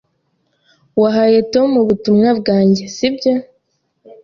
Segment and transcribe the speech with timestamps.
[1.01, 3.33] Wahaye Tom ubutumwa bwanjye, sibyo?